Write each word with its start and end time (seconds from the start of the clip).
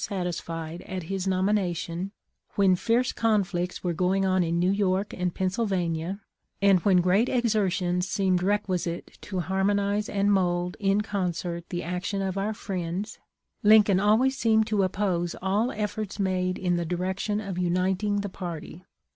satisfied 0.03 0.81
at 0.87 1.03
his 1.03 1.27
nomination, 1.27 2.11
when 2.55 2.75
fierce 2.75 3.11
conflicts, 3.13 3.83
were 3.83 3.93
going 3.93 4.25
on 4.25 4.41
in 4.43 4.57
New 4.57 4.71
York 4.71 5.13
and 5.13 5.35
Pennsylvania, 5.35 6.21
and 6.59 6.79
when 6.79 7.01
great 7.01 7.29
exertions 7.29 8.09
seemed 8.09 8.41
requisite 8.41 9.19
to 9.21 9.41
harmonize 9.41 10.09
and 10.09 10.33
mould 10.33 10.75
in 10.79 11.01
concert 11.01 11.69
the 11.69 11.83
action 11.83 12.19
of 12.19 12.35
our 12.35 12.55
friends, 12.55 13.19
Lincoln 13.61 13.99
always 13.99 14.35
seemed 14.35 14.65
to 14.65 14.81
oppose 14.81 15.35
all 15.39 15.71
efforts 15.71 16.17
made 16.17 16.57
in 16.57 16.77
the 16.77 16.83
direction 16.83 17.39
of 17.39 17.59
uniting 17.59 18.21
the 18.21 18.27
party. 18.29 18.83